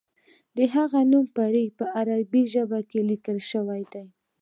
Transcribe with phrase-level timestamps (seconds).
[0.57, 4.05] د هغه نوم پرې په عربي ژبه لیکل شوی دی.